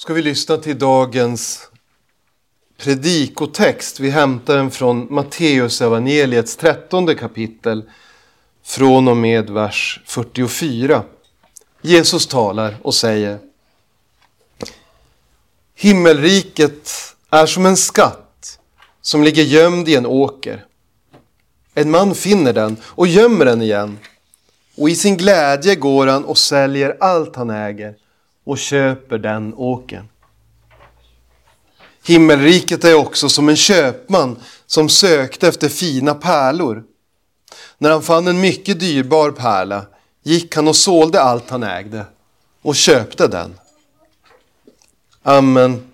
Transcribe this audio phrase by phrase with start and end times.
[0.00, 1.68] ska vi lyssna till dagens
[2.76, 4.00] predikotext.
[4.00, 7.90] Vi hämtar den från Matteus evangeliets trettonde kapitel
[8.62, 11.02] från och med vers 44.
[11.82, 13.38] Jesus talar och säger
[15.74, 16.90] Himmelriket
[17.30, 18.58] är som en skatt
[19.00, 20.64] som ligger gömd i en åker.
[21.74, 23.98] En man finner den och gömmer den igen.
[24.76, 27.99] Och i sin glädje går han och säljer allt han äger
[28.44, 30.08] och köper den åkern.
[32.06, 36.84] Himmelriket är också som en köpman som sökte efter fina pärlor.
[37.78, 39.86] När han fann en mycket dyrbar pärla
[40.22, 42.04] gick han och sålde allt han ägde
[42.62, 43.54] och köpte den.
[45.22, 45.86] Amen.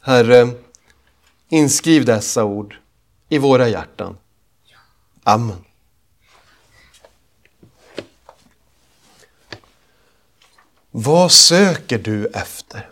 [0.00, 0.48] Herre,
[1.48, 2.76] inskriv dessa ord
[3.28, 4.18] i våra hjärtan.
[5.22, 5.65] Amen.
[10.98, 12.90] Vad söker du efter?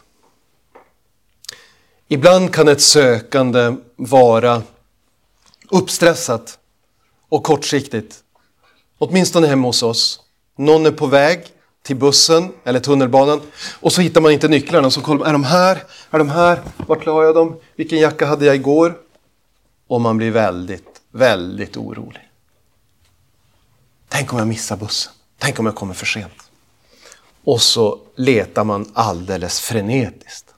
[2.08, 4.62] Ibland kan ett sökande vara
[5.70, 6.58] uppstressat
[7.28, 8.16] och kortsiktigt.
[8.98, 10.20] Åtminstone hemma hos oss.
[10.56, 11.46] Någon är på väg
[11.82, 13.40] till bussen eller tunnelbanan
[13.80, 14.90] och så hittar man inte nycklarna.
[14.90, 15.84] Så kollar man, är de här?
[16.10, 16.62] Är de här?
[16.76, 17.60] Vart la jag dem?
[17.76, 18.98] Vilken jacka hade jag igår?
[19.86, 22.28] Och man blir väldigt, väldigt orolig.
[24.08, 25.12] Tänk om jag missar bussen?
[25.38, 26.43] Tänk om jag kommer för sent?
[27.44, 30.54] Och så letar man alldeles frenetiskt.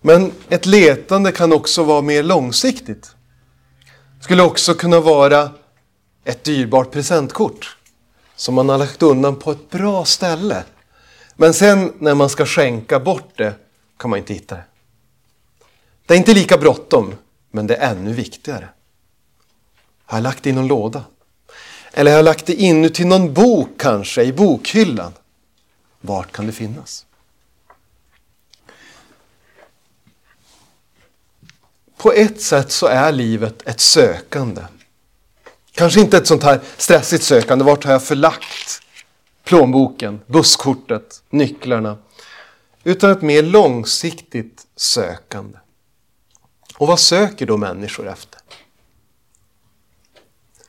[0.00, 3.14] Men ett letande kan också vara mer långsiktigt.
[4.18, 5.50] Det skulle också kunna vara
[6.24, 7.76] ett dyrbart presentkort
[8.36, 10.64] som man har lagt undan på ett bra ställe.
[11.34, 13.54] Men sen när man ska skänka bort det
[13.98, 14.64] kan man inte hitta det.
[16.06, 17.14] Det är inte lika bråttom,
[17.50, 18.68] men det är ännu viktigare.
[20.04, 21.04] Har jag lagt det i någon låda?
[21.98, 25.12] Eller har jag lagt det inuti någon bok kanske, i bokhyllan?
[26.00, 27.06] Vart kan det finnas?
[31.96, 34.62] På ett sätt så är livet ett sökande.
[35.72, 37.64] Kanske inte ett sånt här stressigt sökande.
[37.64, 38.82] Vart har jag förlagt
[39.44, 41.98] plånboken, busskortet, nycklarna?
[42.84, 45.58] Utan ett mer långsiktigt sökande.
[46.76, 48.40] Och vad söker då människor efter?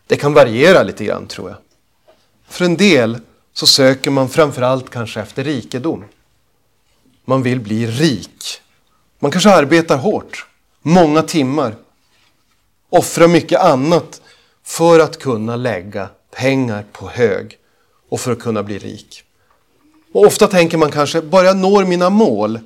[0.07, 1.57] Det kan variera lite grann tror jag.
[2.47, 3.19] För en del
[3.53, 6.06] så söker man framförallt kanske efter rikedom.
[7.25, 8.62] Man vill bli rik.
[9.19, 10.45] Man kanske arbetar hårt,
[10.81, 11.75] många timmar,
[12.90, 14.22] offrar mycket annat
[14.63, 17.57] för att kunna lägga pengar på hög
[18.09, 19.24] och för att kunna bli rik.
[20.13, 22.59] Och ofta tänker man kanske, bara jag når mina mål,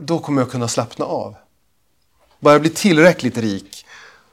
[0.00, 1.34] då kommer jag kunna slappna av.
[2.40, 3.86] Bara jag blir tillräckligt rik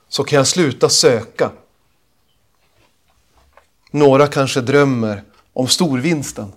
[0.10, 1.52] så kan jag sluta söka
[3.96, 5.24] några kanske drömmer
[5.54, 6.54] om storvinsten.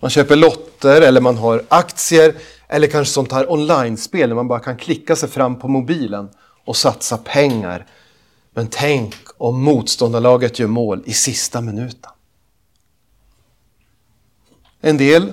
[0.00, 2.34] Man köper lotter eller man har aktier
[2.68, 6.28] eller kanske sånt här online-spel där man bara kan klicka sig fram på mobilen
[6.64, 7.86] och satsa pengar.
[8.50, 12.10] Men tänk om motståndarlaget gör mål i sista minuten.
[14.80, 15.32] En del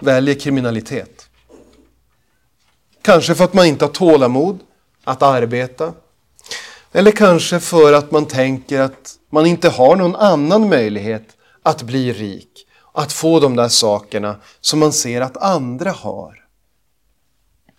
[0.00, 1.28] väljer kriminalitet.
[3.02, 4.60] Kanske för att man inte har tålamod
[5.04, 5.92] att arbeta.
[6.96, 12.12] Eller kanske för att man tänker att man inte har någon annan möjlighet att bli
[12.12, 16.44] rik, att få de där sakerna som man ser att andra har.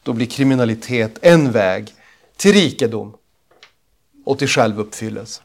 [0.03, 1.94] Då blir kriminalitet en väg
[2.35, 3.13] till rikedom
[4.25, 5.41] och till självuppfyllelse.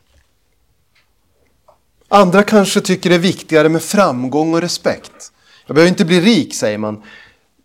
[2.08, 5.32] Andra kanske tycker det är viktigare med framgång och respekt.
[5.66, 7.02] Jag behöver inte bli rik, säger man,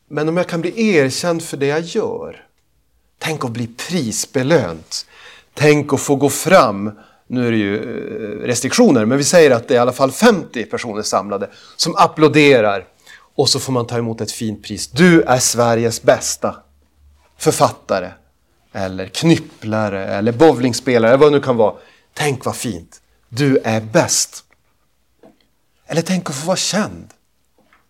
[0.07, 2.47] men om jag kan bli erkänd för det jag gör.
[3.19, 5.05] Tänk att bli prisbelönt.
[5.59, 6.91] Tänk att få gå fram
[7.27, 10.11] nu är det ju eh, restriktioner, men vi säger att det är i alla fall
[10.11, 12.85] 50 personer samlade som applåderar
[13.35, 14.87] och så får man ta emot ett fint pris.
[14.87, 16.55] Du är Sveriges bästa
[17.37, 18.11] författare
[18.71, 21.75] eller knypplare eller bowlingspelare, eller vad det nu kan vara.
[22.13, 23.01] Tänk vad fint!
[23.29, 24.43] Du är bäst!
[25.87, 27.07] Eller tänk att få vara känd.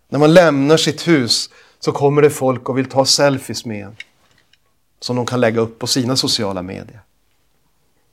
[0.08, 1.50] När man lämnar sitt hus
[1.80, 3.96] så kommer det folk och vill ta selfies med en.
[5.00, 7.00] Som de kan lägga upp på sina sociala medier.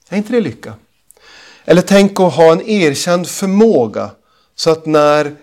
[0.09, 0.73] Är inte det lycka?
[1.65, 4.11] Eller tänk att ha en erkänd förmåga
[4.55, 5.35] så att när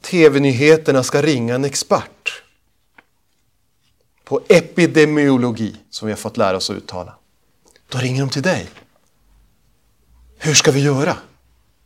[0.00, 2.42] tv-nyheterna ska ringa en expert
[4.24, 7.14] på epidemiologi, som vi har fått lära oss att uttala,
[7.88, 8.68] då ringer de till dig.
[10.38, 11.16] Hur ska vi göra?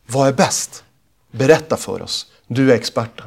[0.07, 0.85] Vad är bäst?
[1.31, 2.33] Berätta för oss.
[2.47, 3.27] Du är experten.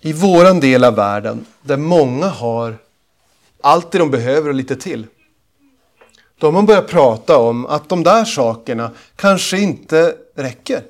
[0.00, 2.78] I våran del av världen, där många har
[3.62, 5.06] allt det de behöver och lite till,
[6.38, 10.82] då har man börjat prata om att de där sakerna kanske inte räcker.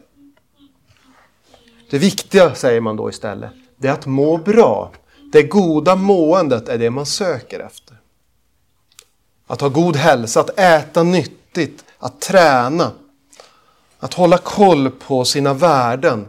[1.91, 4.93] Det viktiga, säger man då istället, det är att må bra.
[5.33, 7.97] Det goda måendet är det man söker efter.
[9.47, 12.93] Att ha god hälsa, att äta nyttigt, att träna,
[13.99, 16.27] att hålla koll på sina värden.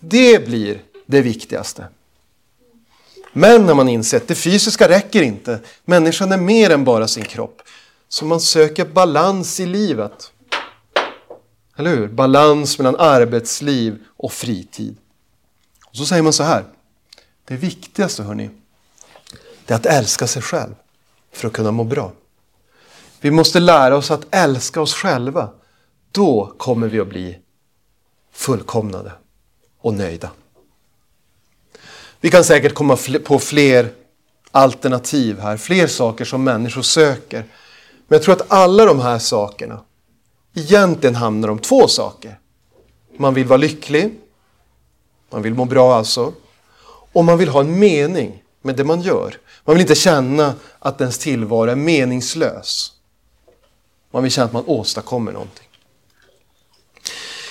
[0.00, 1.86] Det blir det viktigaste.
[3.36, 7.24] Men när man inser att det fysiska räcker inte, människan är mer än bara sin
[7.24, 7.62] kropp,
[8.08, 10.32] så man söker balans i livet.
[11.76, 12.08] Eller hur?
[12.08, 14.96] Balans mellan arbetsliv och fritid.
[15.86, 16.64] Och så säger man så här.
[17.44, 18.50] Det viktigaste hörni,
[19.66, 20.74] det är att älska sig själv
[21.32, 22.12] för att kunna må bra.
[23.20, 25.50] Vi måste lära oss att älska oss själva.
[26.12, 27.38] Då kommer vi att bli
[28.32, 29.12] fullkomnade
[29.80, 30.30] och nöjda.
[32.24, 33.92] Vi kan säkert komma på fler
[34.50, 37.38] alternativ här, fler saker som människor söker.
[38.08, 39.80] Men jag tror att alla de här sakerna
[40.54, 42.38] egentligen handlar om två saker.
[43.16, 44.14] Man vill vara lycklig,
[45.30, 46.32] man vill må bra alltså,
[46.86, 49.36] och man vill ha en mening med det man gör.
[49.64, 52.92] Man vill inte känna att ens tillvaro är meningslös.
[54.10, 55.68] Man vill känna att man åstadkommer någonting.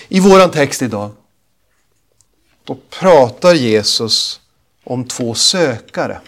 [0.07, 1.09] I våran text idag,
[2.63, 4.39] då pratar Jesus
[4.83, 6.21] om två sökare.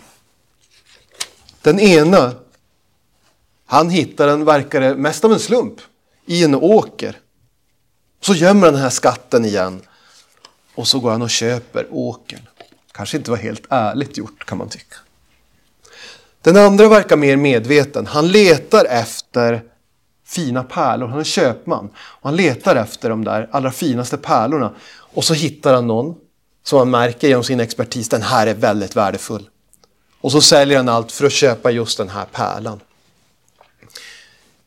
[1.62, 2.34] Den ena,
[3.66, 5.82] han hittar den, verkar det mest av en slump,
[6.26, 7.18] i en åker.
[8.22, 9.82] Så gömmer han den här skatten igen
[10.76, 12.42] och så går han och köper åkern.
[12.92, 14.96] Kanske inte var helt ärligt gjort kan man tycka.
[16.42, 18.08] Den andra verkar mer medveten.
[18.08, 19.64] Han letar efter
[20.26, 21.08] fina pärlor.
[21.08, 21.90] Han är köpman.
[21.96, 24.74] Och han letar efter de där allra finaste pärlorna.
[24.88, 26.16] Och så hittar han någon
[26.68, 29.50] som han märker genom sin expertis, den här är väldigt värdefull.
[30.22, 32.80] Och så säljer han allt för att köpa just den här pärlan.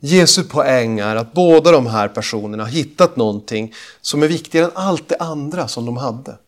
[0.01, 4.73] Jesu poäng är att båda de här personerna har hittat någonting som är viktigare än
[4.75, 6.39] allt det andra som de hade.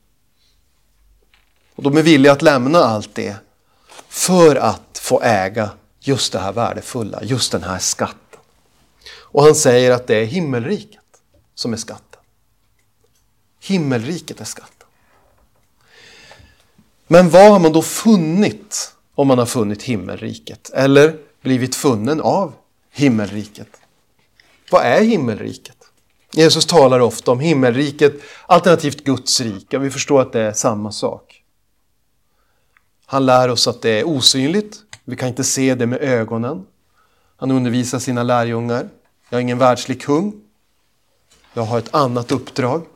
[1.75, 3.37] Och de är villiga att lämna allt det
[4.09, 5.71] för att få äga
[6.01, 8.41] just det här värdefulla, just den här skatten.
[9.13, 11.01] Och han säger att det är himmelriket
[11.55, 12.21] som är skatten.
[13.61, 14.80] Himmelriket är skatten.
[17.13, 20.71] Men vad har man då funnit om man har funnit himmelriket?
[20.75, 22.53] Eller blivit funnen av
[22.91, 23.69] himmelriket?
[24.71, 25.77] Vad är himmelriket?
[26.33, 28.13] Jesus talar ofta om himmelriket
[28.47, 29.79] alternativt Guds rike.
[29.79, 31.43] Vi förstår att det är samma sak.
[33.07, 34.77] Han lär oss att det är osynligt.
[35.05, 36.67] Vi kan inte se det med ögonen.
[37.37, 38.89] Han undervisar sina lärjungar.
[39.31, 40.41] Jag är ingen världslig kung.
[41.55, 42.87] Jag har ett annat uppdrag.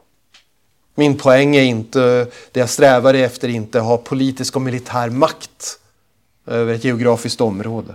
[0.95, 5.11] Min poäng är inte, det jag strävar efter är inte att ha politisk och militär
[5.11, 5.79] makt
[6.47, 7.95] över ett geografiskt område.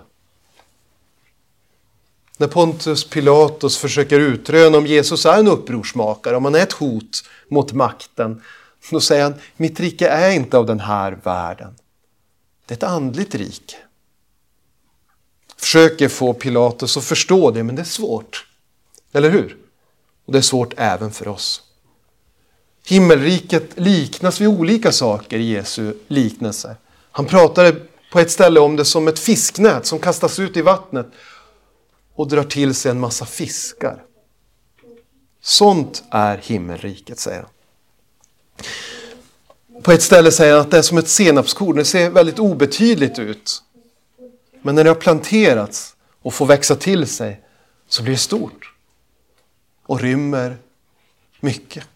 [2.37, 7.23] När Pontus Pilatus försöker utröna om Jesus är en upprorsmakare, om han är ett hot
[7.49, 8.43] mot makten,
[8.91, 11.75] då säger han, mitt rike är inte av den här världen.
[12.65, 13.75] Det är ett andligt rike.
[15.57, 18.47] Försöker få Pilatus att förstå det, men det är svårt.
[19.11, 19.57] Eller hur?
[20.25, 21.61] Och det är svårt även för oss.
[22.89, 26.75] Himmelriket liknas vid olika saker i Jesu liknelse.
[27.11, 27.75] Han pratade
[28.11, 31.07] på ett ställe om det som ett fisknät som kastas ut i vattnet
[32.15, 34.03] och drar till sig en massa fiskar.
[35.41, 37.49] Sånt är himmelriket, säger han.
[39.83, 41.75] På ett ställe säger han att det är som ett senapskorn.
[41.75, 43.63] Det ser väldigt obetydligt ut.
[44.61, 47.41] Men när det har planterats och får växa till sig
[47.87, 48.73] så blir det stort
[49.85, 50.57] och rymmer
[51.39, 51.87] mycket.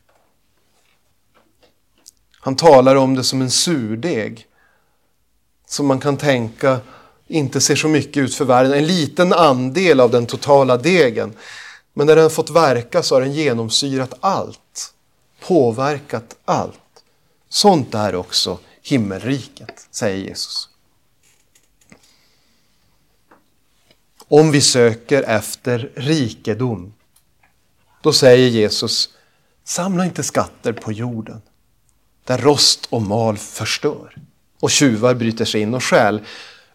[2.43, 4.47] Han talar om det som en surdeg.
[5.67, 6.79] Som man kan tänka
[7.27, 8.73] inte ser så mycket ut för världen.
[8.73, 11.33] En liten andel av den totala degen.
[11.93, 14.93] Men när den fått verka så har den genomsyrat allt.
[15.47, 16.79] Påverkat allt.
[17.49, 20.69] Sånt är också himmelriket, säger Jesus.
[24.27, 26.93] Om vi söker efter rikedom,
[28.01, 29.09] då säger Jesus,
[29.63, 31.41] samla inte skatter på jorden
[32.23, 34.15] där rost och mal förstör
[34.59, 36.21] och tjuvar bryter sig in och stjäl,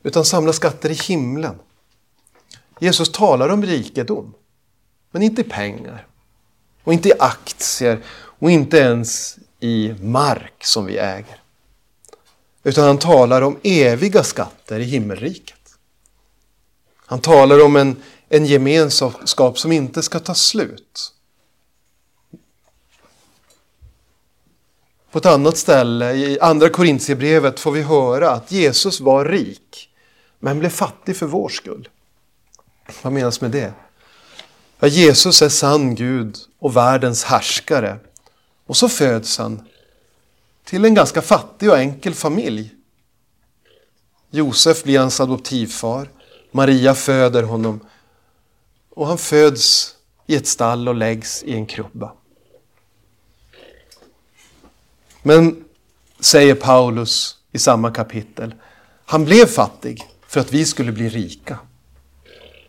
[0.03, 1.59] utan samla skatter i himlen.
[2.81, 4.35] Jesus talar om rikedom,
[5.11, 6.07] men inte i pengar
[6.85, 11.41] och inte i aktier och inte ens i mark som vi äger.
[12.63, 15.55] Utan han talar om eviga skatter i himmelriket.
[17.07, 17.97] Han talar om en,
[18.29, 21.13] en gemenskap som inte ska ta slut.
[25.11, 29.91] På ett annat ställe i Andra Korintierbrevet får vi höra att Jesus var rik
[30.39, 31.89] men blev fattig för vår skull.
[33.03, 33.73] Vad menas med det?
[34.79, 37.99] Ja, Jesus är sann Gud och världens härskare.
[38.67, 39.63] Och så föds han
[40.65, 42.75] till en ganska fattig och enkel familj.
[44.31, 46.09] Josef blir hans adoptivfar.
[46.51, 47.81] Maria föder honom.
[48.91, 49.95] Och han föds
[50.27, 52.13] i ett stall och läggs i en krubba.
[55.23, 55.65] Men,
[56.21, 58.55] säger Paulus i samma kapitel,
[59.05, 61.59] han blev fattig för att vi skulle bli rika.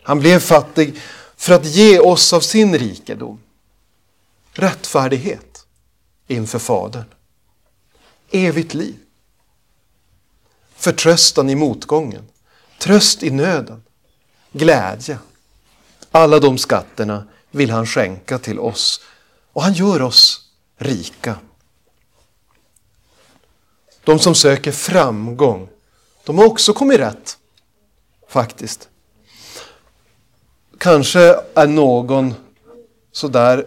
[0.03, 1.01] Han blev fattig
[1.35, 3.39] för att ge oss av sin rikedom.
[4.53, 5.65] Rättfärdighet
[6.27, 7.05] inför Fadern.
[8.31, 8.95] Evigt liv.
[10.75, 12.27] Förtröstan i motgången.
[12.79, 13.83] Tröst i nöden.
[14.51, 15.17] Glädje.
[16.11, 19.01] Alla de skatterna vill han skänka till oss.
[19.53, 21.35] Och han gör oss rika.
[24.09, 25.69] De som söker framgång,
[26.25, 27.37] de har också kommit rätt.
[28.27, 28.89] Faktiskt.
[30.77, 32.33] Kanske är någon
[33.11, 33.65] sådär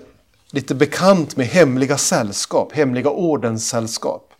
[0.51, 4.33] lite bekant med hemliga sällskap, hemliga ordenssällskap.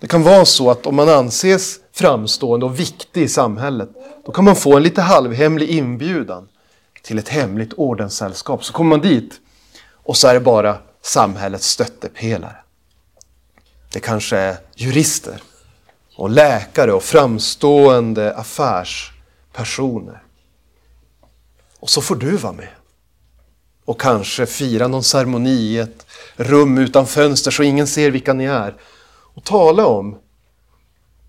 [0.00, 3.90] Det kan vara så att om man anses framstående och viktig i samhället,
[4.24, 6.48] då kan man få en lite halvhemlig inbjudan
[7.02, 8.64] till ett hemligt ordenssällskap.
[8.64, 9.40] Så kommer man dit
[9.92, 12.56] och så är det bara samhällets stöttepelare.
[13.92, 15.42] Det kanske är jurister
[16.16, 20.22] och läkare och framstående affärspersoner.
[21.80, 22.68] Och så får du vara med.
[23.84, 28.44] Och kanske fira någon ceremoni i ett rum utan fönster så ingen ser vilka ni
[28.44, 28.74] är.
[29.34, 30.18] Och tala om,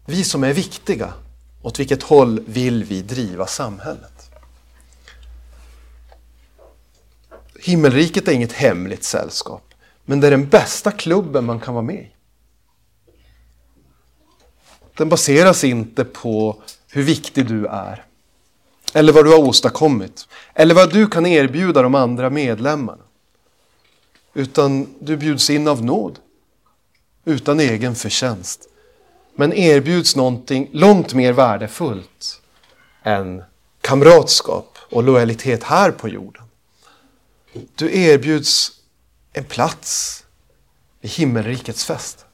[0.06, 1.14] vi som är viktiga,
[1.62, 4.32] åt vilket håll vill vi driva samhället?
[7.60, 9.74] Himmelriket är inget hemligt sällskap,
[10.06, 12.12] men det är den bästa klubben man kan vara med i.
[15.00, 18.06] Den baseras inte på hur viktig du är.
[18.94, 20.28] Eller vad du har åstadkommit.
[20.54, 23.04] Eller vad du kan erbjuda de andra medlemmarna.
[24.34, 26.20] Utan du bjuds in av nåd.
[27.26, 28.70] Utan egen förtjänst.
[29.36, 32.42] Men erbjuds någonting långt mer värdefullt
[33.04, 33.44] än
[33.82, 36.44] kamratskap och lojalitet här på jorden.
[37.76, 38.72] Du erbjuds
[39.34, 40.24] en plats
[41.02, 42.26] i himmelrikets fest.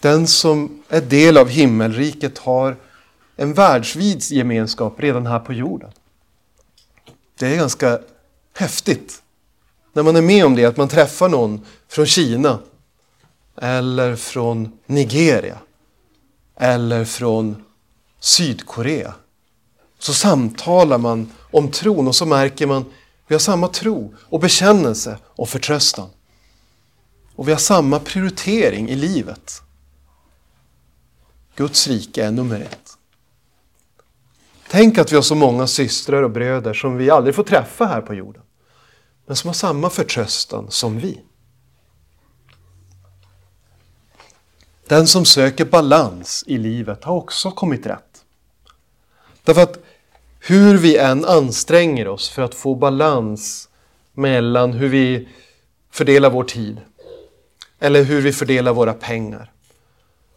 [0.00, 2.76] Den som är del av himmelriket har
[3.36, 5.90] en världsvid gemenskap redan här på jorden.
[7.38, 7.98] Det är ganska
[8.54, 9.22] häftigt
[9.92, 12.58] när man är med om det, att man träffar någon från Kina
[13.56, 15.58] eller från Nigeria
[16.56, 17.64] eller från
[18.20, 19.14] Sydkorea.
[19.98, 22.88] Så samtalar man om tron och så märker man att
[23.26, 26.08] vi har samma tro och bekännelse och förtröstan.
[27.36, 29.62] Och vi har samma prioritering i livet.
[31.56, 32.98] Guds rike är nummer ett.
[34.68, 38.00] Tänk att vi har så många systrar och bröder som vi aldrig får träffa här
[38.00, 38.42] på jorden.
[39.26, 41.20] Men som har samma förtröstan som vi.
[44.86, 48.24] Den som söker balans i livet har också kommit rätt.
[49.44, 49.78] Därför att
[50.40, 53.68] hur vi än anstränger oss för att få balans
[54.12, 55.28] mellan hur vi
[55.90, 56.80] fördelar vår tid
[57.78, 59.52] eller hur vi fördelar våra pengar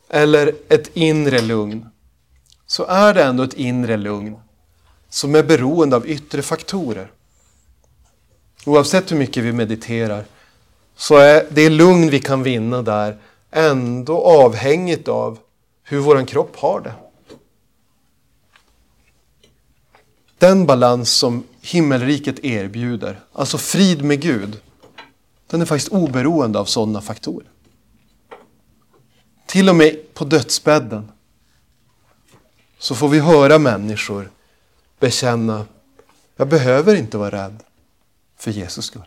[0.09, 1.89] eller ett inre lugn
[2.67, 4.37] så är det ändå ett inre lugn
[5.09, 7.11] som är beroende av yttre faktorer.
[8.65, 10.25] Oavsett hur mycket vi mediterar
[10.95, 13.17] så är det lugn vi kan vinna där
[13.51, 15.39] ändå avhängigt av
[15.83, 16.93] hur vår kropp har det.
[20.37, 24.59] Den balans som himmelriket erbjuder, alltså frid med Gud,
[25.47, 27.47] den är faktiskt oberoende av sådana faktorer.
[29.49, 31.11] Till och med på dödsbädden
[32.77, 34.31] så får vi höra människor
[34.99, 35.65] bekänna,
[36.35, 37.63] jag behöver inte vara rädd
[38.37, 39.05] för Jesus skull.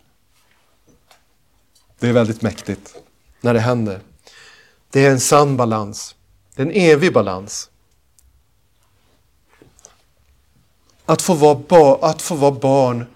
[1.98, 2.94] Det är väldigt mäktigt
[3.40, 4.00] när det händer.
[4.90, 6.14] Det är en sann balans.
[6.54, 7.70] Det är en evig balans.
[11.06, 13.06] Att få, vara ba, att få vara barn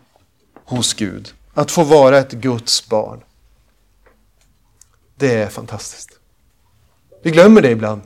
[0.55, 1.35] hos Gud.
[1.55, 3.21] Att få vara ett Guds barn.
[5.15, 6.16] Det är fantastiskt.
[7.23, 8.03] Vi glömmer det ibland.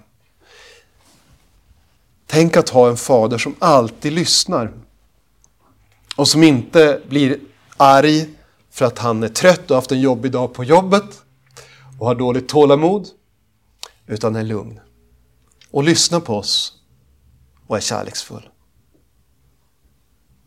[2.26, 4.72] Tänk att ha en fader som alltid lyssnar.
[6.16, 7.38] Och som inte blir
[7.76, 8.28] arg
[8.70, 11.22] för att han är trött och har haft en jobbig dag på jobbet
[11.98, 13.08] och har dåligt tålamod.
[14.06, 14.80] Utan är lugn.
[15.70, 16.72] Och lyssnar på oss
[17.66, 18.48] och är kärleksfull.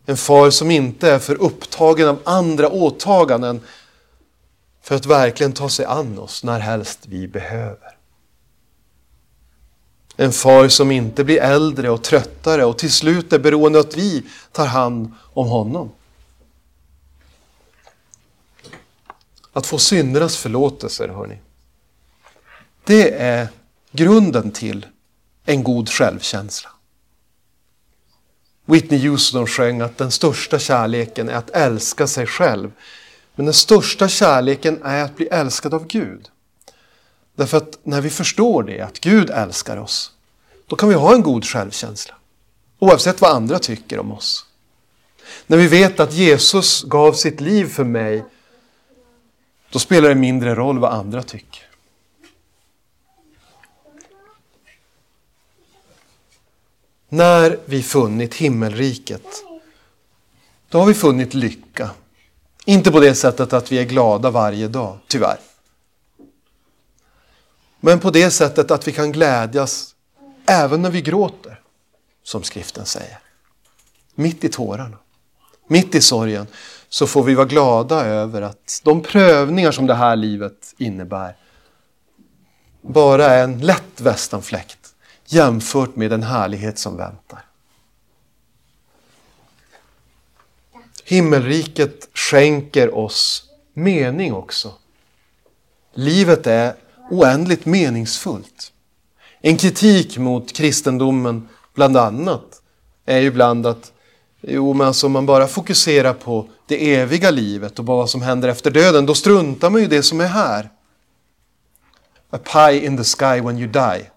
[0.05, 3.61] En far som inte är för upptagen av andra åtaganden
[4.81, 7.97] för att verkligen ta sig an oss när helst vi behöver.
[10.15, 13.97] En far som inte blir äldre och tröttare och till slut är beroende av att
[13.97, 15.91] vi tar hand om honom.
[19.53, 21.37] att få syndernas förlåtelser, hörni.
[22.83, 23.47] Det är
[23.91, 24.85] grunden till
[25.45, 26.69] en god självkänsla.
[28.65, 32.71] Whitney Houston sjöng att den största kärleken är att älska sig själv.
[33.35, 36.29] Men den största kärleken är att bli älskad av Gud.
[37.35, 40.11] Därför att när vi förstår det, att Gud älskar oss,
[40.67, 42.15] då kan vi ha en god självkänsla.
[42.79, 44.45] Oavsett vad andra tycker om oss.
[45.47, 48.25] När vi vet att Jesus gav sitt liv för mig,
[49.69, 51.61] då spelar det mindre roll vad andra tycker.
[57.09, 59.25] När vi funnit himmelriket,
[60.69, 61.89] då har vi funnit lycka.
[62.65, 65.39] Inte på det sättet att vi är glada varje dag, tyvärr.
[67.85, 69.95] Men på det sättet att vi kan glädjas
[70.45, 71.61] även när vi gråter,
[72.23, 73.19] som skriften säger.
[74.15, 74.97] Mitt i tårarna,
[75.67, 76.47] mitt i sorgen,
[76.89, 81.35] så får vi vara glada över att de prövningar som det här livet innebär
[82.81, 87.45] bara är en lätt västanfläkt jämfört med den härlighet som väntar.
[91.03, 94.73] Himmelriket skänker oss mening också.
[95.93, 96.75] Livet är
[97.11, 98.71] oändligt meningsfullt.
[99.41, 102.61] En kritik mot kristendomen bland annat
[103.05, 103.91] är ju ibland att
[104.41, 108.49] jo, men alltså, om man bara fokuserar på det eviga livet och vad som händer
[108.49, 110.69] efter döden, då struntar man ju det som är här.
[112.29, 114.09] A pie in the sky when you die,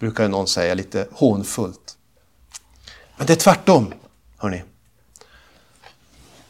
[0.00, 1.96] brukar någon säga lite hånfullt.
[3.16, 3.94] Men det är tvärtom,
[4.36, 4.62] hörni.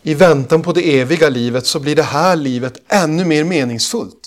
[0.02, 4.19] I väntan på det eviga livet så blir det här livet ännu mer meningsfullt.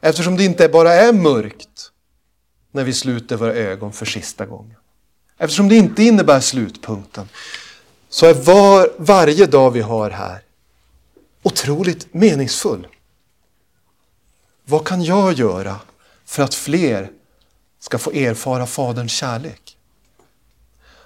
[0.00, 1.92] Eftersom det inte bara är mörkt
[2.72, 4.76] när vi sluter våra ögon för sista gången.
[5.38, 7.28] Eftersom det inte innebär slutpunkten
[8.08, 10.42] så är var, varje dag vi har här
[11.42, 12.86] otroligt meningsfull.
[14.64, 15.80] Vad kan jag göra
[16.24, 17.10] för att fler
[17.80, 19.76] ska få erfara Faderns kärlek?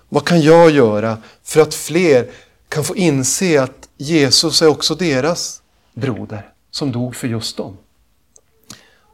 [0.08, 2.30] Vad kan jag göra för att fler
[2.68, 5.62] kan få inse att Jesus är också deras
[5.94, 7.76] broder som dog för just dem?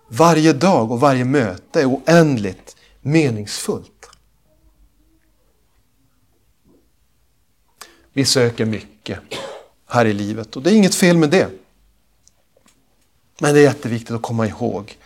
[0.09, 4.11] Varje dag och varje möte är oändligt meningsfullt.
[8.13, 9.19] Vi söker mycket
[9.87, 11.51] här i livet och det är inget fel med det.
[13.41, 14.99] Men det är jätteviktigt att komma ihåg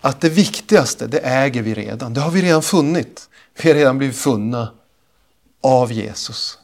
[0.00, 2.14] att det viktigaste, det äger vi redan.
[2.14, 3.28] Det har vi redan funnit.
[3.62, 4.72] Vi har redan blivit funna
[5.60, 6.58] av Jesus.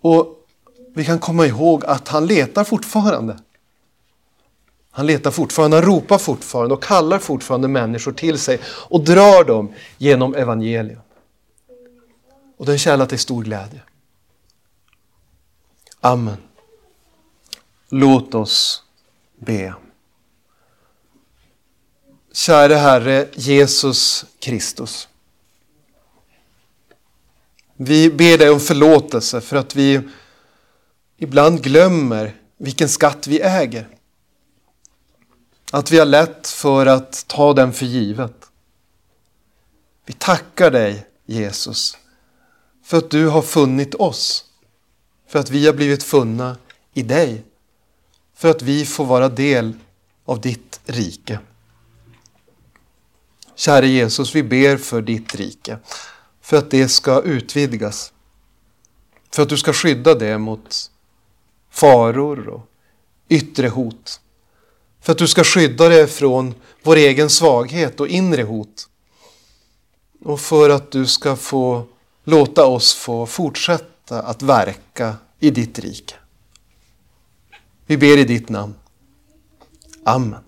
[0.00, 0.46] Och
[0.94, 3.38] vi kan komma ihåg att han letar fortfarande.
[4.94, 9.74] Han letar fortfarande, han ropar fortfarande och kallar fortfarande människor till sig och drar dem
[9.98, 11.00] genom evangelium.
[12.56, 13.82] Och det är en källa till stor glädje.
[16.00, 16.36] Amen.
[17.88, 18.82] Låt oss
[19.38, 19.74] be.
[22.32, 25.08] Käre Herre Jesus Kristus.
[27.76, 30.00] Vi ber dig om förlåtelse för att vi
[31.16, 33.88] ibland glömmer vilken skatt vi äger.
[35.74, 38.50] Att vi har lätt för att ta den för givet.
[40.06, 41.96] Vi tackar dig Jesus
[42.84, 44.44] för att du har funnit oss.
[45.28, 46.56] För att vi har blivit funna
[46.94, 47.44] i dig.
[48.34, 49.72] För att vi får vara del
[50.24, 51.38] av ditt rike.
[53.54, 55.78] Käre Jesus, vi ber för ditt rike.
[56.40, 58.12] För att det ska utvidgas.
[59.30, 60.90] För att du ska skydda det mot
[61.70, 62.68] faror och
[63.28, 64.20] yttre hot.
[65.02, 68.88] För att du ska skydda det från vår egen svaghet och inre hot.
[70.24, 71.86] Och för att du ska få
[72.24, 76.14] låta oss få fortsätta att verka i ditt rike.
[77.86, 78.74] Vi ber i ditt namn.
[80.04, 80.40] Amen.